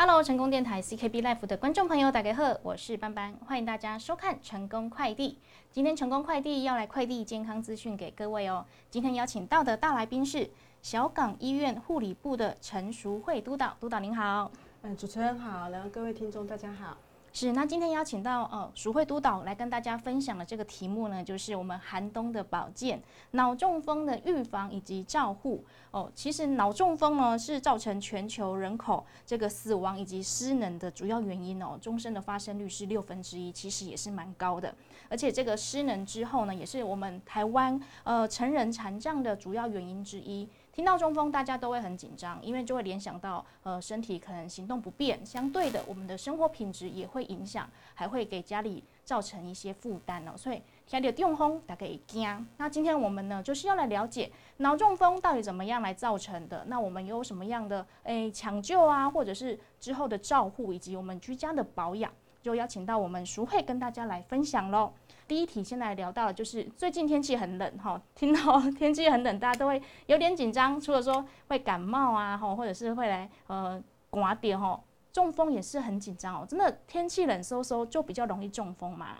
[0.00, 5.36] Hello，成功电台 CKB Life 的观众朋友，大家好，我是班班，欢迎大家收看成功快递。
[5.72, 8.64] 今天成功快递要来快递健康资讯给各位哦。
[8.88, 10.48] 今天邀请到的大来宾是
[10.82, 14.52] 小港医院护理部的陈淑慧督导，督导您好。
[14.82, 16.96] 嗯，主持人好，然后各位听众大家好。
[17.40, 26.10] 是，那今天邀请到呃淑慧督导来跟大家分享的这个题目呢，就是我们寒冬的保健、脑中风的预防以及照护哦。
[26.16, 34.74] 其实脑中风呢是造成全球人口这个死亡以及失能的主要原因哦，终身的发生率是六分之一，其实也是蛮高的。
[35.08, 40.48] 而且这个失能之后呢，也是我们台湾呃成人残障的主要原因之一。
[40.78, 50.34] 听到中风，大家都会很紧张，因为就会联想到，呃，身体可能行动不便，相对的，我们的生活品质也会影响，还会给家里造成一些负担哦。
[50.36, 52.46] 所以听到中风，大家会惊。
[52.58, 62.08] 那今天我们呢，就是要来了解脑中风到底怎么样来造成的，那我们有什么样的诶抢救啊，或者是之后的照护，以及我们居家的保养，
[62.40, 64.92] 就邀请到我们淑慧跟大家来分享喽。
[65.28, 74.80] 第一题先来聊到的就是最近天气很冷哈， 听到天气很冷，大家都会有点紧张，除了说会感冒啊哈，或者是会来呃刮点哈，
[75.12, 76.46] 中风也是很紧张哦。
[76.48, 79.18] 真的天气冷飕飕就比较容易中风嘛？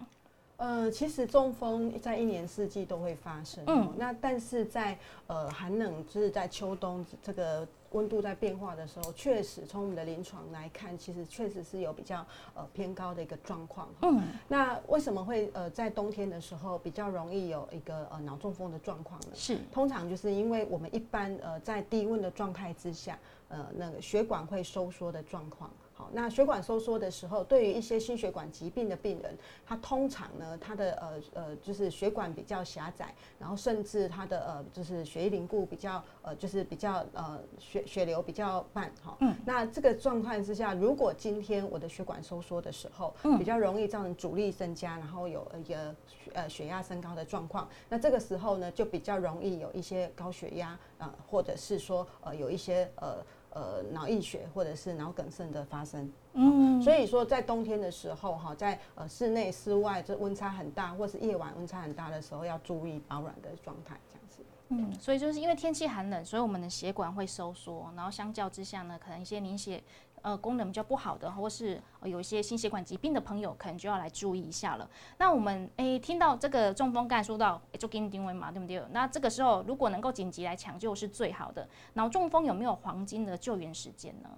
[0.58, 13.88] 呃，其实中风在一年四季都会发生，嗯，那但是在呃寒冷，就是在秋冬这个温度在变化的时候，确实从我们的临床来看，其实确实是有比较呃偏高的一个状况。
[14.02, 19.28] 嗯，那为什么会呃在冬天的时候比较容易有一个呃脑中风的状况呢？
[19.34, 23.16] 是，通常就是因为我们一般呃在低温的状态之下，
[23.48, 25.70] 呃那个血管会收缩的状况。
[25.98, 39.16] 好，那血管收缩的时候，对于一些心血管疾病的病人，他通常呢，他的呃呃，就是血管比较狭窄，然后甚至他的呃，就是血液凝固比较呃，就是比较呃血血流比较慢哈。
[39.18, 39.34] 嗯。
[39.44, 45.92] 那这个状况之下，如果今天我的血管收缩的时候，比较容易造成阻力增加，然后有一个
[46.32, 53.16] 呃血压升高的状况，那这个时候呢，就比较容易有一些高血压啊，或者是说呃有一些呃。
[53.50, 64.42] 呃，脑溢血或者是脑梗塞的发生，嗯，所以说在冬天的时候哈，在呃室内、室外这温差很大，或是夜晚温差很大的时候，要注意保暖的状态，这样子。
[64.68, 69.82] 嗯，所以就是因为天气寒冷，所以我们的血管会收缩，然后相较之下呢，可能一些凝血。
[70.22, 74.88] 呃，功能比较不好的，或是有一些心血管疾病的朋友，可能就要来注意一下了。
[75.18, 78.82] 那我们诶，听到这个中风，刚才说到就给你定位嘛，对不对？
[78.90, 81.68] 那这个时候如果能够紧急来抢救是最好的。
[81.94, 84.30] 脑中风有没有黄金的救援时间呢？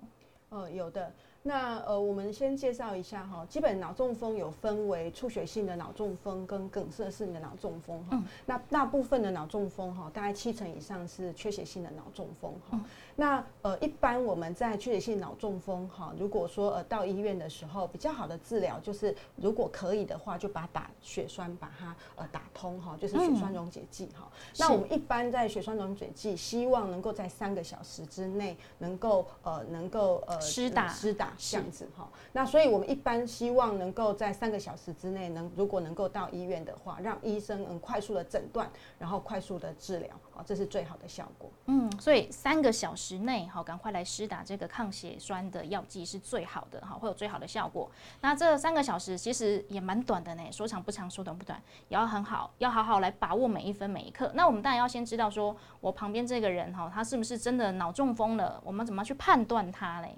[0.50, 1.12] 呃，有的。
[1.42, 8.22] 那呃，我们先介绍一下哈，基本脑中风有分为出血性的脑中风跟梗塞性的脑中风哈。
[8.44, 12.78] 那大部分的脑中风哈，大概七成以上是缺血性的脑中风哈。
[13.16, 24.28] 那呃，一般我们在缺血性脑中风哈，如果说呃到医院的时候，比较好的治疗就是如果可以的话，就把打血栓把它呃打通哈，就是血栓溶解剂哈。
[24.58, 31.29] 那我们一般在血栓溶解剂，希望能够在三个小时之内能够呃能够呃施打施打。
[31.36, 41.50] 这样子哈，那所以我们一般希望能够在三个小时之内，能如果能够到医院的话，让医生能快速的诊断，然后快速的治疗，好，这是最好的效果。
[41.66, 47.90] 嗯，所以三个小时内，好，赶快来施打这个抗血栓的药剂是最好的，哈，会有最好的效果。
[48.20, 54.30] 那这三个小时其实也蛮短的呢，说长不长，说短不短，也要很好，要好好来把握每一分每一刻。
[54.34, 58.60] 那我们当然要先知道说，我旁边这个人哈，他是不是真的脑中风了？
[58.64, 60.16] 我们怎么去判断他嘞？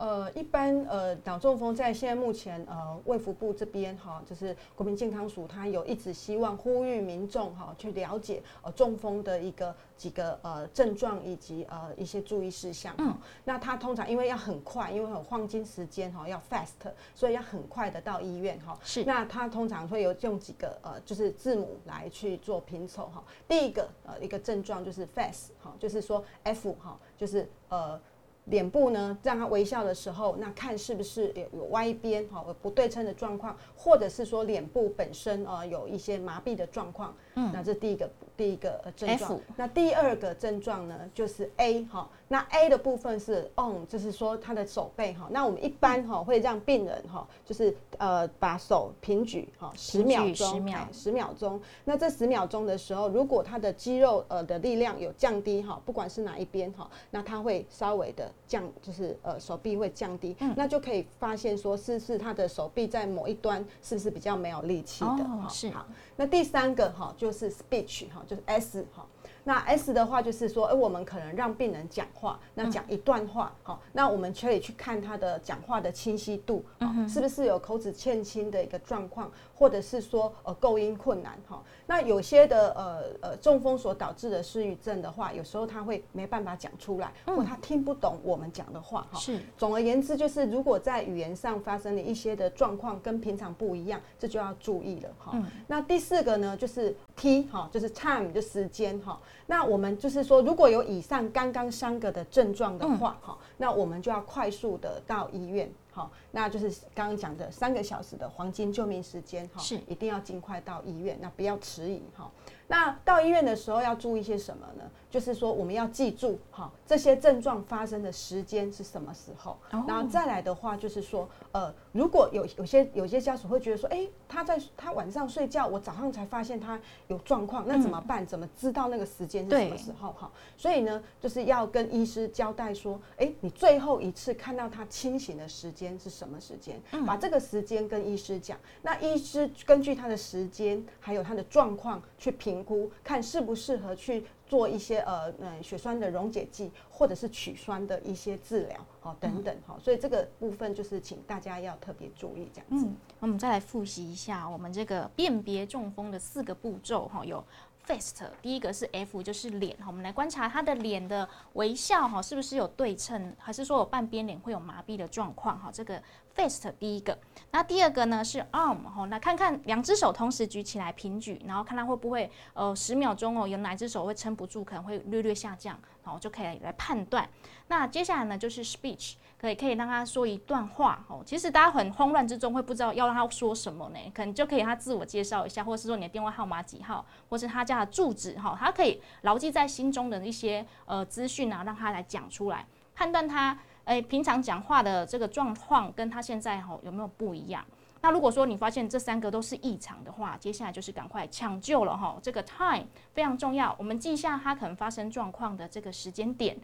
[0.00, 12.94] 呃，一般呃脑中风在现在目前呃卫福部这边哈，就是国民健康署，它有一直希望呼吁民众哈去了解呃中风的一个几个呃症状以及呃一些注意事项。
[12.96, 13.14] 嗯，
[13.44, 18.78] 那它通常因为要很快，因为有黄金时间哈，要 fast，所以要很快的到医院哈。
[18.82, 19.04] 是。
[19.04, 23.22] 那它通常会有用几个呃就是字母来去做拼凑哈。
[23.46, 28.00] 第一个呃一个症状就是 fast 哈，就是说 F 哈，就是呃。
[28.46, 37.14] 脸部呢，让他微笑的时候，那看是不是有有歪边哈，不对称的状况，或者是说脸部本身呃有一些麻痹的状况。
[37.34, 39.38] 嗯，那这第一个第一个症状。
[39.56, 42.08] 那第二个症状呢，就是 A 哈。
[42.32, 45.26] 那 A 的部分是 on，就是说他的手背哈。
[45.32, 51.60] 那我们一般哈会让病人哈，就是呃把手平举哈十秒钟，十秒十秒钟。
[51.84, 65.48] 那这十秒钟的时候，如果他的肌肉呃的力量有降低哈，不管是哪一边哈，那他会稍微的降，就是呃手臂会降低，那就可以发现说是是他的手臂在某一端是不是比较没有力气的哈。
[65.48, 65.84] 是好。
[66.14, 69.04] 那第三个哈就是 speech 哈，就是 S 哈。
[69.44, 76.64] 那 S 的话就是说，哎，我们可能让病人讲话，那讲一段话，好，那我们可以去看他的讲话的清晰度，
[77.08, 81.62] 是不是有口齿欠清的一个状况，或者是说呃构音困难，哈。
[81.86, 89.18] 那有些的呃呃中风所导致的失语症的话，有时候他会没办法讲出来，或他听不懂我们讲的话，哈。
[89.18, 89.40] 是。
[89.56, 95.36] 总而言之，就是如果在语言上发生了一些的状况跟平常不一样，这就要注意了，哈。
[95.66, 99.18] 那第四个呢，就是 T 哈，就是 time 就时间哈。
[99.50, 112.30] 那我们就是说，如果有以上刚刚三个的症状的话，哈，那我们就要快速的到医院，好，那就是刚刚讲的三个小时的黄金救命时间，哈，是一定要尽快到医院，那不要迟疑，哈。
[112.68, 114.84] 那到医院的时候要注意些什么呢？
[115.10, 128.24] 就是说我们要记住，哈，这些症状发生的时间是什么时候，然后再来的话就是说，呃，如果有有些有些家属会觉得说，哎，他在他晚上睡觉，我早上才发现他有状况，那怎么办？
[128.24, 130.12] 怎么知道那个时间是什么时候？
[130.12, 136.80] 哈，所以呢，就是要跟医师交代说，哎，你最后一次看到他清醒的时间是什么时间？
[137.06, 144.26] 把这个时间跟医师讲，那医师根据他的时间还有他的状况去评估，看适不适合去。
[144.50, 152.84] 做一些呃嗯血栓的溶解剂，或者是取栓的一些治疗，哦等等好，所以这个部分就是请大家要特别注意这样子。
[152.84, 157.44] 嗯，我们再来复习一下我们这个辨别中风的四个步骤哈，有
[157.86, 166.02] FAST，第一个是 F 就是脸哈，我们来观察他的脸的微笑哈，是不是有对称，还是说有半边脸会有麻痹的状况哈，这个。
[166.32, 167.18] Fast 第一个，
[167.50, 175.76] 那第二个呢是 arm 哈，那看看两只手同时举起来平举，然后看他会不会呃十秒钟哦，有哪只手会撑不住，可能会略略下降，
[176.10, 177.28] 然后就可以来判断。
[177.68, 181.22] 那接下来呢就是 speech，可以可以让他说一段话哦。
[181.24, 193.56] 其实大家很慌乱之中会不知道要让他说什么呢，可能就可以他自我介绍一下，或者是说你的电话号码几号，或是他家的住址哈，他可以牢记在心中的一些呃资讯啊，让他来讲出来，判断他。
[193.86, 197.64] 诶，平常讲话的这个状况跟他现在哈有没有不一样？
[198.02, 202.18] 那如果说你发现这三个都是异常的话，接下来就是赶快抢救了哈。
[202.22, 206.58] 这个 time 非常重要，我们记下它可能发生状况的这个时间点，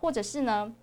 [0.00, 0.74] 或者是呢。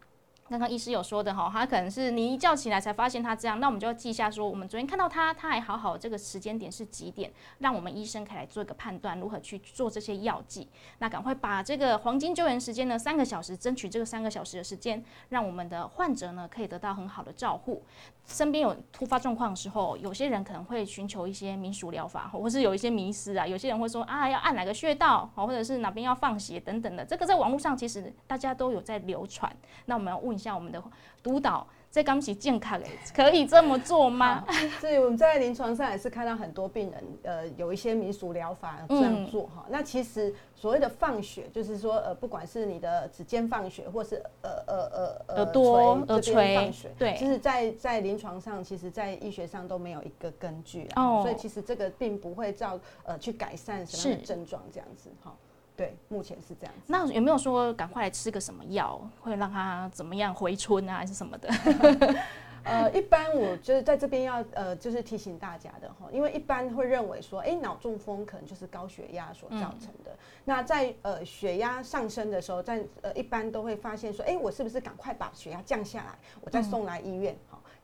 [0.50, 10.68] 刚刚医师有说的哈，他可能是你一觉起来才发现他这样，那我们就要记一下说，我们昨天看到他，他还好好，这个时间点是几点，让我们医生可以来做一个判断，如何去做这些药剂。
[10.98, 17.84] 那赶快把这个黄金救援时间呢，三个小时，争取这个三个小时的时间，让我们的患者呢可以得到很好的照护。
[18.26, 29.56] 身边有突发状况的时候，有些人可能会寻求一些民俗疗法，或是有一些迷失啊，有些人会说啊，要按哪个穴道，或者是哪边要放血等等的，这个在网络上其实大家都有在流传。
[29.86, 30.39] 那我们要问。
[30.40, 30.82] 像我们的
[31.22, 34.46] 督导在刚起健康诶，可以这么做吗？
[34.80, 39.66] 所以我们在临床上也是看到很多病人，呃，有一些民俗疗法这样做哈。
[39.70, 44.86] 那其实所谓的放血，就是说呃，不管是你的指尖放血，或是呃呃
[45.28, 51.24] 呃耳朵耳垂放血，对，就是在在临床上，其实在医学上都没有一个根据啊。
[51.24, 55.36] 所以其实这个并不会造呃去改善什么症状这样子哈。
[55.80, 56.76] 对，目前是这样。
[56.88, 61.50] 那有没有说赶快来吃个什么药，会让他怎么样回春啊，还是什么的？
[62.66, 70.14] 呃，一般我就是在这边要呃，就是提醒大家的哈，因为一般会认为说，哎，脑中风可能就是高血压所造成的。
[70.44, 77.34] 那在呃血压上升的时候，在呃一般都会发现说，哎，我是不是赶快把血压降下来，我再送来医院？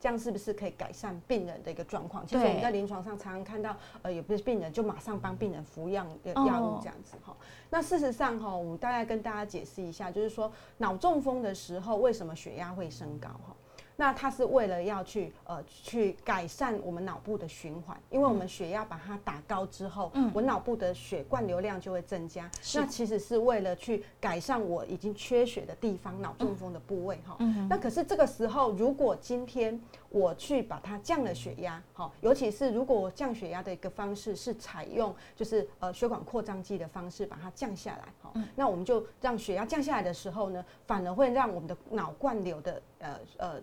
[0.06, 2.24] 这样是不是可以改善病人的一个状况？
[2.24, 7.36] 其实我们在临床上常常看到，呃，有不是病人就马上帮病人服药药物这样子哈。
[7.68, 13.56] 那事实上哈，我们大概跟大家解释一下，就是说脑中风的时候为什么血压会升高哈？
[13.98, 22.50] 那它是为了要去呃去改善我们脑部的循环，因为我们血压把它打高之后，嗯，我脑部的血灌流量就会增加。
[22.74, 27.36] 那其实是为了去改善我已经缺血的地方，脑中风的部位哈。
[27.38, 43.62] 嗯那可是这个时候，如果今天我去把它降了血压，好，尤其是如果我降血压的一个方式是采用就是呃血管扩张剂的方式把它降下来，好，那我们就让血压降下来的时候呢，反而会让我们的脑灌流的呃呃。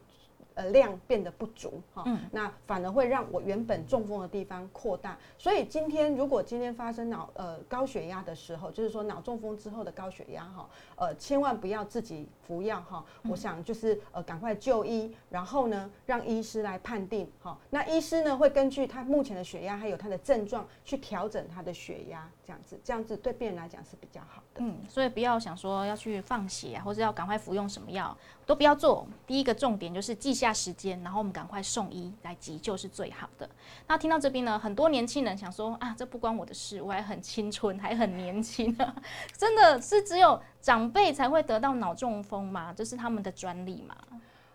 [0.56, 5.18] 呃，量变得不足哈，那反而会让我原本中风的地方扩大。
[5.38, 13.04] 所以今天如果今天发生脑呃高血压的时候，就是说脑中风之后的高血压哈，呃，千万不要自己服药哈。
[13.30, 17.58] 我想就是呃赶快就医，然后呢让医师来判定哈。
[17.70, 24.62] 那医师呢会根据他目前的血压还有他的症状去调整他的血压，这样子这样子对病人来讲是比较好的。
[24.62, 29.08] 嗯，所以不要想说要去放血啊，或者要赶快服用什么药，都不要做。
[29.26, 30.54] 第一个重点就是记下。
[30.54, 33.50] 时间，然后我们赶快送医来急救是最好的。
[33.88, 38.96] 那听到这边呢，很多年轻人想说啊，这不关我的事，我还很青春，还很年轻啊，
[39.36, 42.72] 真的是只有长辈才会得到脑中风吗？
[42.74, 43.96] 这是他们的专利吗？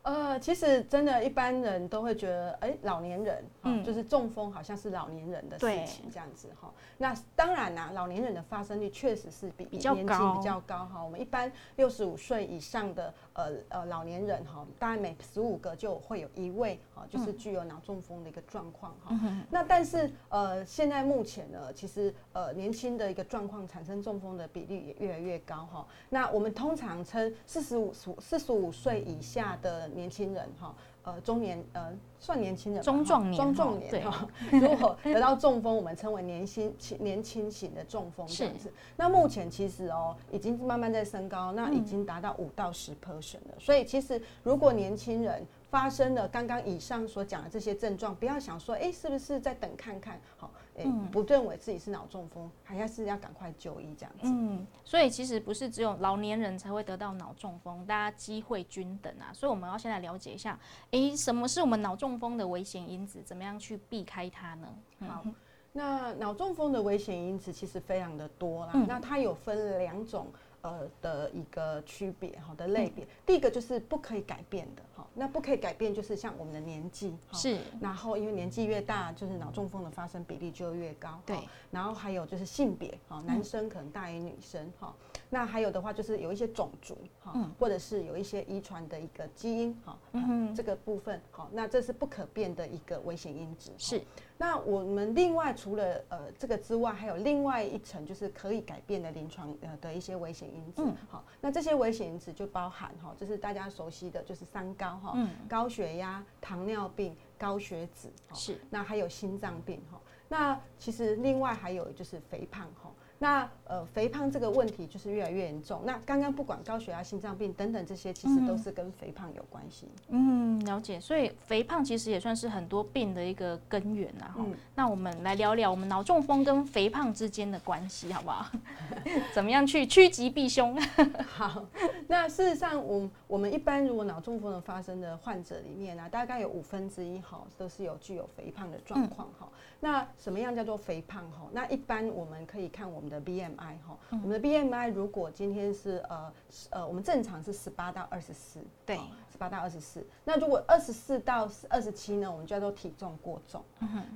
[0.03, 6.73] 呃，其实真的，一般人都会觉得，哎，老年人，嗯，就是中风好像是老年人的事情这样子哈。
[6.97, 11.05] 那当然啦，老年人的发生率确实是比比较高，比较高哈。
[11.05, 19.15] 我们一般六十五岁以上的呃呃老年人哈，大概每十五个就会有一位哈，就是具有脑中风的一个状况哈。
[19.51, 25.87] 那但是呃，现在目前呢，其实呃年轻的一个状况产生中风的比例也越来越高哈。
[26.09, 29.88] 那我们通常称四十五四十五岁以下的。
[29.95, 34.29] 年轻人哈，呃，中年呃，算年轻人，中壮年，中壮年哈。
[34.51, 38.73] 如果得到中风，我们称为年轻 年轻型的中风这样子。
[38.97, 43.55] 那目前其实哦，已经慢慢在升高，那已经达到五到十 percent 了。
[43.59, 50.21] 所以其实如果年轻人发生了刚刚以上所讲的这些症状，不要想说，哎，是不是在等看看？
[50.37, 50.51] 好。
[50.85, 54.23] 嗯，不认为自己是脑中风，还是要赶快就医这样子。
[54.25, 59.33] 嗯，所以其实不是只有老年人才会得到脑中风，大家机会均等啊。
[59.33, 60.59] 所以我们要先来了解一下，
[60.91, 63.23] 诶，什么是我们脑中风的危险因子？
[63.25, 64.69] 怎么样去避开它呢？
[65.07, 65.25] 好，
[65.73, 68.73] 那脑中风的危险因子其实非常的多啦。
[68.87, 70.27] 那它有分两种。
[70.63, 81.39] 呃的一个区别好的类别，第一个就是不可以改变的哈，那不可以改变就是像我们的年纪是，然后因为年纪越大，就是脑中风的发生比例就越高，对，
[81.71, 84.95] 然后还有就是性别哈，男生可能大于女生哈，
[85.31, 94.03] 那还有的话就是有一些种族哈，或者是有一些遗传的一个基因哈，嗯，这个部分好，那这是不可变的一个危险因子是。
[94.39, 100.83] 那我们另外除了呃这个之外，还有另外一层就是可以改变的临床呃的一些危险因子。
[101.11, 105.19] 好，那这些危险因子就包含哈，就是大家熟悉的就是三高哈，
[105.49, 108.09] 高血压、糖尿病、高血脂。
[108.33, 108.59] 是。
[108.71, 110.01] 那还有心脏病哈。
[110.31, 112.91] 那其实另外还有就是肥胖哈。
[113.21, 115.83] 那呃，肥胖这个问题就是越来越严重。
[115.85, 119.89] 那刚刚不管高血压、心脏病等等这些，其实都是跟肥胖有关系。
[120.09, 120.99] 嗯，了解。
[121.01, 124.27] 所以肥胖其实也算是很多病的一个根源呐。
[124.35, 124.45] 哈，
[124.75, 128.47] 那我们来聊聊我们脑中风跟肥胖之间的关系，好不好？
[129.35, 130.81] 怎么样去趋吉避凶？
[131.29, 131.65] 好，
[132.11, 139.47] 那事实上，我我们一般如果脑中风的发生的患者里面呢，大概有五分之一哈都是有具有肥胖的状况哈。
[139.79, 141.47] 那什么样叫做肥胖哈？
[141.53, 146.33] 那一般我们可以看我们的 BMI 哈，我们的 BMI 如果今天是呃
[146.71, 148.99] 呃，我们正常是十八到二十四，对。
[149.31, 153.63] 十八到二十四，那如果二十四到二十七呢，我们叫做体重过重。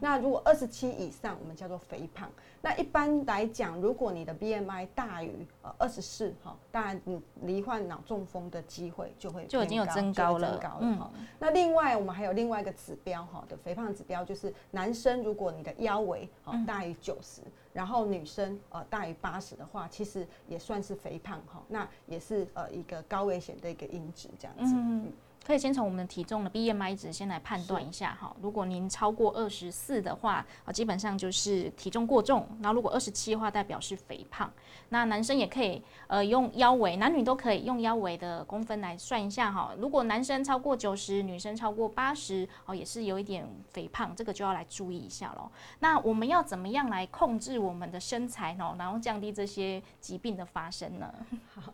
[0.01, 2.29] 那如果二十七以上，我们叫做肥胖。
[2.61, 10.51] 那一般来讲，如果你的 BMI 大于呃二十四，哈，当然你罹患脑中风的机会就会就已经有增高了。
[10.53, 11.11] 增高了哈。
[11.39, 17.41] 那另外我们还有另外一个指标哈的肥胖指标，就是男生如果你的腰围哦大于九十，
[17.73, 21.63] 然后女生呃大于八十的话，其实也算是肥胖哈。
[21.69, 24.75] 那也是呃一个高危险的一个因子这样子。
[24.77, 25.13] 嗯。
[25.45, 28.35] 可以先从我们的体重的 BMI 值先来判断一下哈。
[28.41, 32.47] 如果您超过二十四的话，啊，基本上就是体重过重。
[32.63, 34.51] 然后如果二十七的话，代表是肥胖。
[34.91, 39.75] 那男生也可以呃用腰围，男女都可以用腰围的公分来算一下哈。
[39.79, 45.51] 如果男生超过九十，女生超过八十，哦，也是有一点肥胖，这个就要来注意一下喽。
[45.81, 48.77] 那我们要怎么样来控制我们的身材呢？
[48.79, 51.13] 然后降低这些疾病的发生呢？
[51.55, 51.73] 好。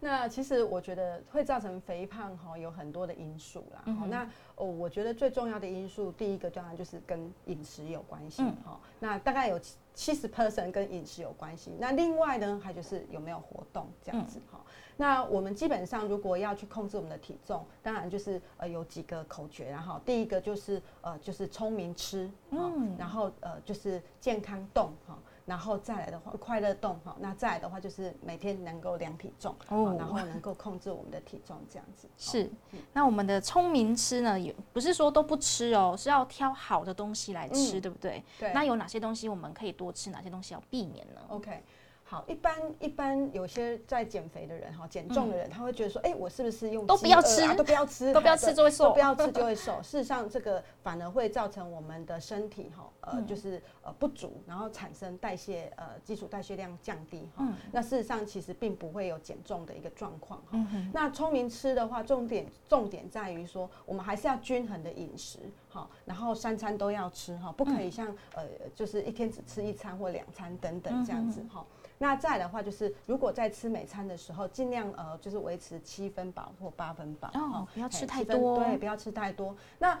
[0.00, 3.84] 那其实我觉得会造成肥胖哈，有很多的因素啦。
[4.08, 8.80] 那哦，我觉得最重要的因素，第一个当然就是跟饮食有关系哈。
[8.98, 9.60] 那大概有
[9.94, 11.76] 七十 percent 跟饮食有关系。
[11.78, 14.58] 那另外呢，还就是有没有活动这样子哈。
[14.96, 25.18] 那我们基本上如果要去控制我们的体重，当然就是呃有几个口诀，然后第一个就是呃就是聪明吃，嗯，然后呃就是健康动哈。
[25.50, 32.08] 然后再来的话，快乐动哈，那再来的话就是每天能够量体重，哦，然后能够控制我们的体重这样子。
[32.16, 32.48] 是，
[32.92, 38.22] 那我们的聪明吃呢，也不是说都不吃哦，是要挑好的东西来吃，对不对？
[38.38, 38.52] 对。
[38.54, 41.64] 那有哪些东西我们可以多吃，哪些东西要避免呢？OK。
[42.10, 49.80] 好，一般一般有些在减肥的人哈，减重的人，他会觉得说，哎，我是不是用都不要吃，都不要吃，都不要吃就会瘦，都不要吃就会瘦。
[49.80, 57.46] 事实上，这个反而会造成我们的身体哈，呃，就是呃不足，然后产生代谢呃基础代谢量降低哈。
[57.70, 60.58] 那事实上其实并不会有减重的一个状况哈。
[60.92, 65.38] 那聪明吃的话，重点重点在于说，我们还是要均衡的饮食
[65.68, 68.42] 哈，然后三餐都要吃哈，不可以像呃
[68.74, 71.64] 就是一天只吃一餐或两餐等等这样子哈。
[72.02, 79.54] 那再的话就是，如果在吃美餐的时候，尽量呃就是维持七分饱或八分饱哦，不要吃太多，对，不要吃太多。
[79.78, 80.00] 那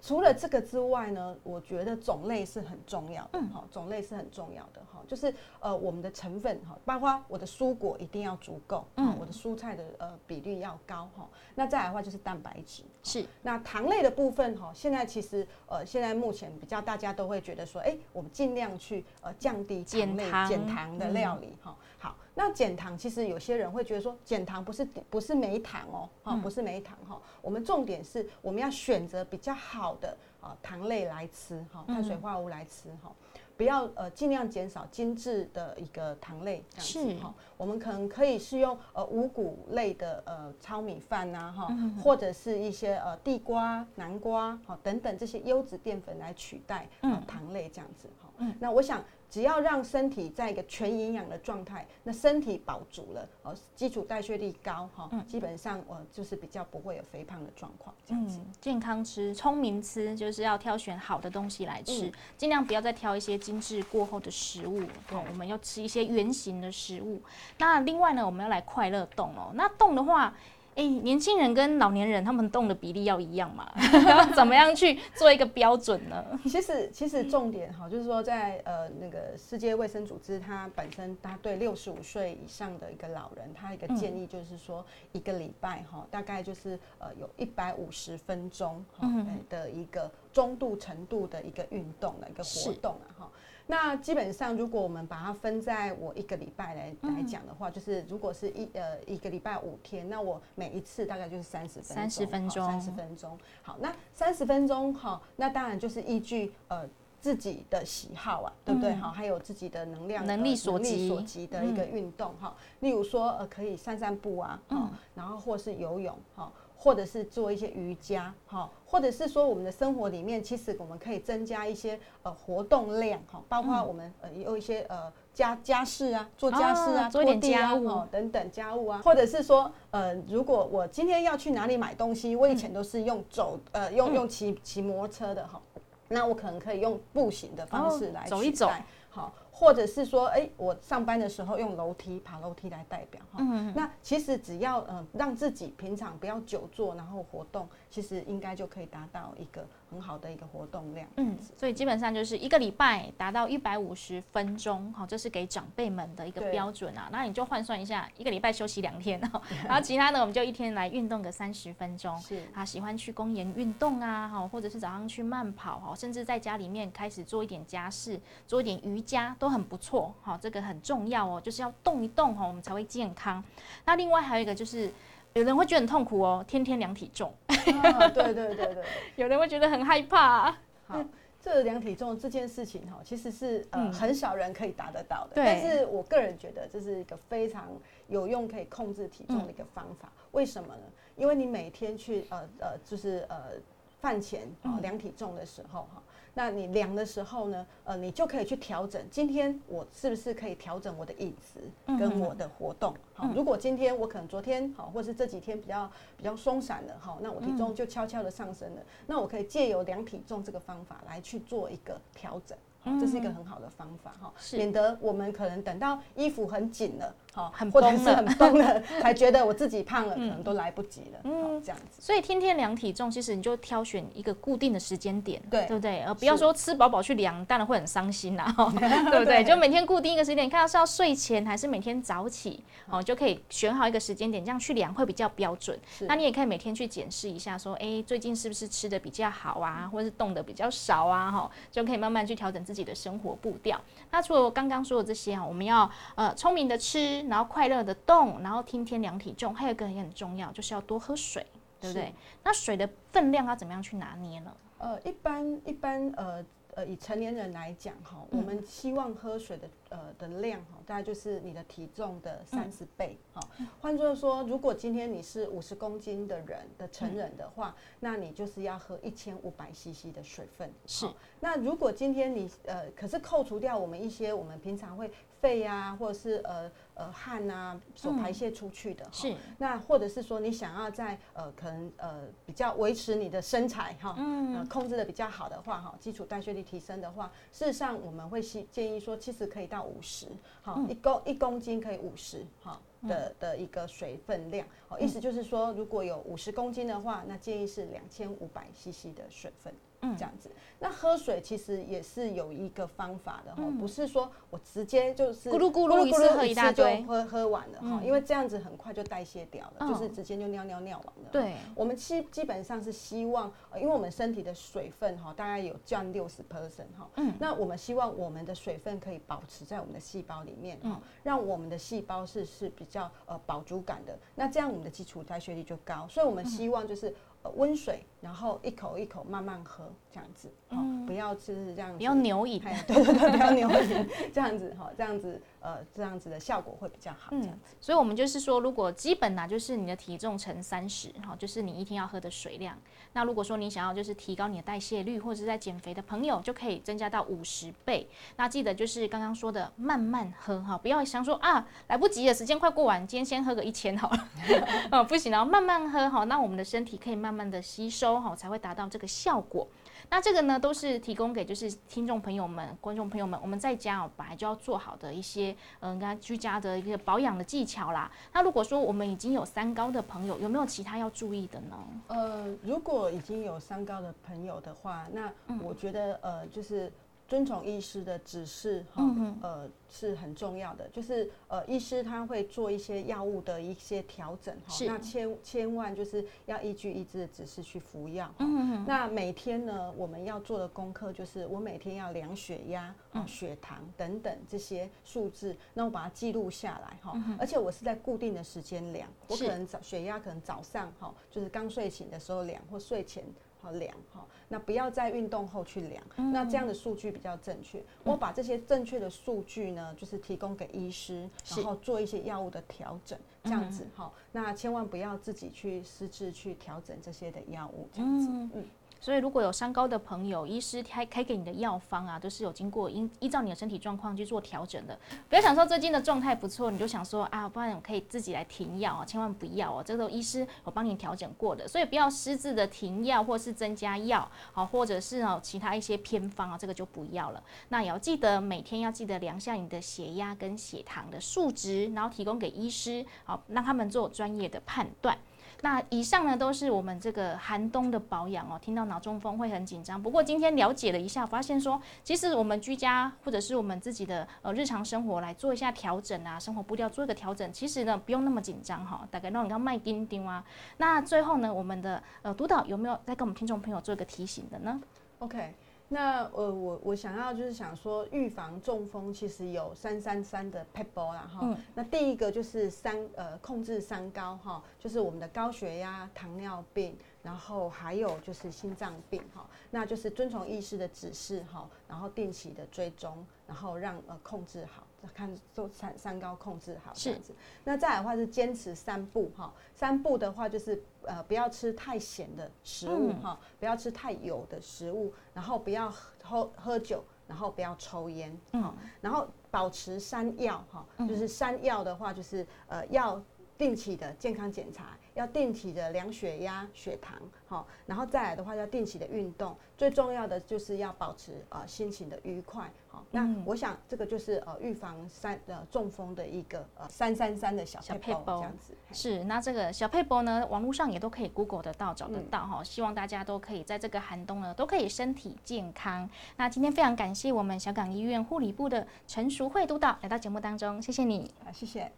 [0.00, 11.28] 除了这个之外呢，我觉得种类是很重要的哈，种类是很重要的哈，就是呃我们的成分哈，包括我的蔬果一定要足够，嗯，我的蔬菜的呃比率要高哈。
[11.54, 13.26] 那再来的话就是蛋白质，是。
[13.42, 21.76] 那糖类的部分哈，现在其实呃现在目前比较大家都会觉得说，哎，我们尽量去呃降低减糖减糖的料理哈。
[21.98, 27.20] 好，那减糖其实有些人会觉得说，减糖不是不是没糖哦，哈，不是没糖哈。
[27.42, 30.16] 我们重点是我们要选择比较好的。
[30.40, 33.10] 啊，糖类来吃哈，碳水化合物来吃哈，
[33.56, 37.34] 不要呃尽量减少精致的一个糖类这样子哈。
[37.56, 46.88] 我们可能可以是用呃五谷类的呃糙米饭呐哈，或者是一些呃地瓜、南瓜哈等等这些优质淀粉来取代
[47.26, 48.27] 糖类这样子哈。
[48.58, 49.02] 那我想。
[49.30, 57.94] 只要让身体在一个全营养的状态，那身体饱足了，哦，基础代谢率高哈，基本上我就是比较不会有肥胖的状况。
[58.08, 64.80] 嗯，健康吃，聪明吃，就是要挑选好的东西来吃，尽量不要再挑一些精致过后的食物。
[65.06, 67.20] 对，我们要吃一些圆形的食物。
[67.58, 69.50] 那另外呢，我们要来快乐动哦。
[69.52, 70.34] 那动的话。
[70.78, 73.68] 哎，年轻人跟老年人他们动的比例要一样嘛？
[74.36, 76.24] 怎么样去做一个标准呢？
[76.46, 89.10] 其实，其实重点哈，就是说在呃那个世界卫生组织，它本身它对六十五岁以上的一个老人，它一个建议就是说，一个礼拜哈，大概就是呃有一百五十分钟哈
[89.48, 93.30] 的一个中度程度的一个运动的一个活动啊哈。
[93.70, 103.38] 那基本上，如果我们把它分在我一个礼拜来来讲的话，就是如果是一呃一个礼拜五天，那我每一次大概就是三十分钟，三十分钟，三十分钟。
[103.60, 106.88] 好，那三十分钟哈，那当然就是依据呃
[107.20, 108.94] 自己的喜好啊，对不对？
[108.94, 112.56] 好，还有自己的能量能力所及所及的一个运动哈。
[112.80, 116.50] 例如说呃可以散散步啊，嗯，然后或是游泳哈。
[116.80, 128.06] 或者是做一些瑜伽，哈，或者是说我们的生活里面，其实我们可以增加一些呃活动量，哈，包括我们呃有一些呃家家事啊，做家事啊，做一点家务。
[128.12, 135.60] 等等家务啊，或者是说呃，如果我今天要去哪里买东西，我以前都是用走呃用用骑骑摩托车的哈，
[136.06, 138.70] 那我可能可以用步行的方式来走一走，
[139.10, 139.32] 好。
[139.58, 143.38] 或者是说，哎，我上班的时候用楼梯爬楼梯来代表哈。
[143.40, 151.08] 嗯那其实只要嗯让自己平常不要久坐，然后活动，其实应该就可以达到一个很好的一个活动量。
[151.16, 151.36] 嗯。
[151.56, 157.08] 所以基本上就是一个礼拜达到一百五十分钟，好，这是给长辈们的一个标准啊。
[157.10, 162.16] 那你就换算一下，一个礼拜休息两天哦， 然后其他的我们就一天来运动个三十分钟。
[162.18, 162.40] 是。
[162.54, 169.47] 啊，喜欢去公园运动啊，哈，或者是早上去慢跑哈，甚至在家里面开始做一点家事，做一点瑜伽都。
[169.48, 173.42] 都很不错，好，这个很重要哦，就是要动一动哈，我们才会健康。
[173.86, 174.92] 那另外还有一个就是，
[175.32, 177.32] 有人会觉得很痛苦哦，天天量体重。
[177.48, 178.84] 对对对对，
[179.16, 180.54] 有人会觉得很害怕。
[180.86, 181.02] 好，
[181.40, 185.36] 这量体重这件事情哈，其实是呃很少人可以达得到的。
[185.36, 185.44] 对。
[185.46, 187.68] 但是我个人觉得这是一个非常
[188.08, 190.12] 有用可以控制体重的一个方法。
[190.32, 190.82] 为什么呢？
[191.16, 193.52] 因为你每天去呃呃就是呃
[193.98, 196.02] 饭前啊量体重的时候哈。
[196.34, 199.04] 那你量的时候呢，呃，你就可以去调整。
[199.10, 201.60] 今天我是不是可以调整我的饮食
[201.98, 202.94] 跟我的活动？
[203.12, 208.82] 好，如果今天我可能昨天好，或是这几天比较比较松散了，好，那我体重就悄悄的上升了。
[209.06, 212.56] 那我可以借由量体重这个方法来去做一个调整。
[213.00, 221.18] 这是一个很好的方法哈，免得我们可能等到衣服很紧了，哈，很或者是很崩了， 才觉得我自己胖了，可能都来不及了。
[221.24, 222.00] 嗯，这样子。
[222.00, 226.02] 所以天天量体重，其实你就挑选一个固定的时间点，对，对不对？
[226.02, 228.44] 而不要说吃饱饱去量，当然会很伤心呐，
[229.10, 229.42] 对不对？
[229.44, 235.78] 就每天固定一个时间点，看到是要睡前还是每天早起，哦，就可以选好一个时间点，这样去量会比较标准。
[236.00, 241.30] 那你也可以每天去检视一下，说，哎，最近是不是吃的比较好啊，或者是动的比较少啊？
[241.30, 243.52] 哈，就可以慢慢去调整自己的生活步。
[243.62, 243.80] 调。
[244.10, 251.44] 那除了我刚刚说的这些啊，我们要呃聪明的吃，然后快乐的动，然后天天量体重，还有一个也很重要，就是要多喝水，
[251.80, 252.12] 对不对？
[252.44, 254.52] 那水的分量要怎么样去拿捏呢？
[254.78, 256.44] 呃，一般一般呃。
[256.74, 263.40] 呃，以成年人来讲哈，我们希望喝水的呃的量哈，大概就是你的体重的三十倍哈。
[263.80, 270.72] 换作说，如果今天你是五十公斤的人的成人的话，那你就是要喝一千五百 CC 的水分。
[270.86, 271.08] 是。
[271.40, 276.70] 那如果今天你呃，可是扣除掉我们一些我们平常会肺啊，或者是呃。
[276.98, 290.26] 呃，汗啊，所排泄出去的，是那或者是说你想要在呃，可能呃比较维持你的身材哈，嗯，控制的比较好的话哈，基础代谢率提升的话，事实上我们会建议说，其实可以到到五十，
[290.60, 299.72] 好，一公一公斤可以五十，好的的一个水分量，哦，意思就是说，如果有五十公斤的话，那建议是两千五百 CC 的水分。
[300.02, 300.50] 嗯，这样子。
[300.80, 311.30] 那喝水其实也是有一个方法的哈，不是说我直接就是咕噜咕噜一次喝一大堆，喝喝完了哈，因为这样子很快就代谢掉了，就是直接就尿尿尿完了。
[311.32, 327.12] 对，我们基基本上是希望，因为我们身体的水分哈，大概有降六十 percent 哈，嗯，那我们希望我们的水分可以保持在我们的细胞里面哈，让我们的细胞是是比较呃饱足感的，那这样我们的基础代谢率就高，所以我们希望就是。
[327.56, 337.76] 温水，然后一口一口慢慢喝，这样子，嗯，不要就是这样，不要牛饮，对对对，不要牛饮，这样子哈，这样子，呃，这样子的效果会比较好，这样子。
[337.80, 342.76] 所以，我们就是说，如果基本呢，就是你的体重乘三十，哈，就是你一天要喝的水量。
[343.12, 348.08] 那如果说你想要就是提高你的代谢率，或者是在减肥的朋友，就可以增加到五十倍。
[348.36, 354.28] 那记得就是刚刚说的慢慢喝，哈，不要想说啊，来不及了，时间快过完，今天先喝个一千好了，
[354.92, 359.66] 哦，不行，然后慢慢喝，哈，那我们的身体可以慢慢的吸收，哈，才会达到这个效果。
[360.10, 365.47] 那这个呢，都是提供给就是听众朋友们、观众朋友们，我们在家哦本来就要做好的一些，
[365.80, 368.10] 嗯，跟居家的一个保养的技巧啦。
[368.32, 371.76] 那如果说我们已经有三高的朋友，有没有其他要注意的呢？
[372.08, 375.30] 呃，如果已经有三高的朋友的话，那
[375.62, 376.92] 我觉得呃，就是。
[377.28, 379.04] 遵从医师的指示，哈，
[379.42, 380.88] 呃，是很重要的。
[380.88, 388.32] 就是呃，医师他会做一些药物的一些调整，哈，那千千万就是要依据医师的指示去服药。
[388.38, 392.94] 嗯那每天呢，我们要做的功课就是，我每天要量血压、
[393.26, 397.14] 血糖等等这些数字，那我把它记录下来，哈。
[397.38, 403.22] 而且我是在固定的时间量，我可能早血压可能早上哈，就是刚睡醒的时候量，或睡前。
[403.60, 407.82] 好量哈，那不要在运动后去量，那这样的数据比较正确。
[408.04, 414.12] 我把这些正确的数据呢，就是提供给医师，然后做一些药物的调整，这样子哈。
[414.32, 418.64] 那千万不要自己去私自去调整这些的药物，这样子，嗯。
[419.00, 424.98] 所以，如果有三高的朋友，医师开开给你的药方啊，都是有经过依依照你的身体状况去做调整的。
[425.28, 437.42] 不要想说最近的状态不错，你就想说啊，不然我可以自己来停药啊，千万不要哦，这个医师我帮你调整过的，所以不要私自的停药或是增加药，好，或者是哦其他一些偏方啊，这个就不要了。
[437.68, 445.16] 那也要记得每天要记得量下你的血压跟血糖的数值，然后提供给医师，好，让他们做专业的判断。
[445.62, 450.00] 那以上呢都是我们这个寒冬的保养哦，听到脑中风会很紧张。
[450.00, 459.06] 不过今天了解了一下，发现说其实我们居家或者是我们自己的呃日常生活来做一下调整啊，生活步调做一个调整，其实呢不用那么紧张哈。
[459.10, 460.44] 大概让你要卖丁丁啊。
[460.76, 464.80] 那最后呢，我们的呃督导有没有再跟我们听众朋友做一个提醒的呢
[465.18, 465.54] ？OK。
[465.88, 471.56] 那呃，我我想要就是想说，预防中风其实有三三三的 p e b l e 啦哈。
[471.74, 479.46] 那第一个就是三呃控制三高哈，就是我们的高血压、糖尿病，然后还有就是心脏病哈。
[479.70, 484.84] 那就是遵从医师的指示哈，然后定期的追踪，然后让呃控制好。
[485.14, 495.92] 看做三三高控制好这样子，那再来的话是坚持三步哈，三步的话就是呃不要吃太咸的食物哈，不要吃太油的食物，然后不要
[496.22, 503.20] 喝喝酒，然后不要抽烟哈，然后保持山药哈，就是山药的话就是呃要
[503.58, 507.18] 定期的健康检查，要定期的量血压、血糖
[507.48, 512.70] 好，然后再来的话要定期的运动，最重要的就是要保持呃心情的愉快。
[512.86, 518.74] 好那我想这个就是呃预防三呃中风的一个呃三三三的小配包这样子。
[518.92, 522.62] 是，那这个小配包呢，网络上也都可以 Google 得到找得到哈。
[522.62, 526.08] 希望大家都可以在这个寒冬呢，都可以身体健康。
[526.36, 531.30] 那今天非常感谢我们小港医院护理部的陈淑慧督导来到节目当中，谢谢你。
[531.44, 531.90] 啊，谢谢。